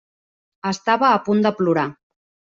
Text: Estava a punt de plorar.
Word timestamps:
Estava 0.69 1.11
a 1.11 1.21
punt 1.29 1.45
de 1.49 1.53
plorar. 1.61 1.87